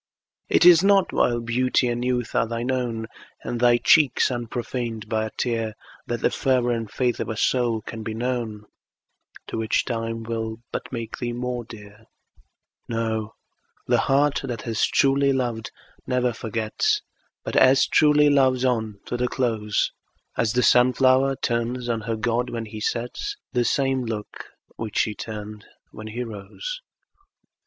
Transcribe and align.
It 0.49 0.65
is 0.65 0.83
not 0.83 1.13
while 1.13 1.39
beauty 1.41 1.87
and 1.87 2.03
youth 2.03 2.33
are 2.33 2.47
thine 2.47 2.71
own, 2.71 3.05
And 3.43 3.59
thy 3.59 3.77
cheeks 3.77 4.31
unprofaned 4.31 5.07
by 5.07 5.27
a 5.27 5.31
tear, 5.37 5.75
That 6.07 6.21
the 6.21 6.31
fervor 6.31 6.71
and 6.71 6.89
faith 6.89 7.19
of 7.19 7.29
a 7.29 7.37
soul 7.37 7.81
can 7.83 8.01
be 8.01 8.15
known, 8.15 8.63
To 9.45 9.59
which 9.59 9.85
time 9.85 10.23
will 10.23 10.57
but 10.71 10.91
make 10.91 11.19
thee 11.19 11.33
more 11.33 11.65
dear; 11.65 12.05
No, 12.89 13.35
the 13.85 13.99
heart 13.99 14.41
that 14.45 14.63
has 14.63 14.85
truly 14.87 15.31
loved 15.31 15.69
never 16.07 16.33
forgets, 16.33 17.03
But 17.43 17.55
as 17.55 17.85
truly 17.85 18.27
loves 18.31 18.65
on 18.65 18.99
to 19.05 19.17
the 19.17 19.27
close, 19.27 19.91
As 20.35 20.53
the 20.53 20.63
sun 20.63 20.93
flower 20.93 21.35
turns 21.35 21.87
on 21.87 22.01
her 22.01 22.15
god, 22.15 22.49
when 22.49 22.65
he 22.65 22.79
sets, 22.81 23.37
The 23.53 23.65
same 23.65 24.05
look 24.05 24.45
which 24.77 24.97
she 24.97 25.13
turned 25.13 25.65
when 25.91 26.07
he 26.07 26.23
rose. 26.23 26.81